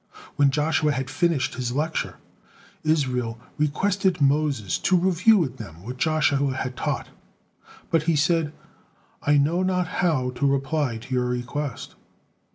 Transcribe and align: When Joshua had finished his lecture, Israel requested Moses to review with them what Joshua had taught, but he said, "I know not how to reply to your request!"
When 0.35 0.49
Joshua 0.49 0.93
had 0.93 1.11
finished 1.11 1.53
his 1.53 1.73
lecture, 1.73 2.15
Israel 2.83 3.39
requested 3.59 4.19
Moses 4.19 4.79
to 4.79 4.97
review 4.97 5.37
with 5.37 5.57
them 5.57 5.83
what 5.83 5.97
Joshua 5.97 6.55
had 6.55 6.75
taught, 6.75 7.09
but 7.91 8.01
he 8.09 8.15
said, 8.15 8.51
"I 9.21 9.37
know 9.37 9.61
not 9.61 9.85
how 10.01 10.31
to 10.31 10.47
reply 10.51 10.97
to 10.97 11.13
your 11.13 11.25
request!" 11.25 11.93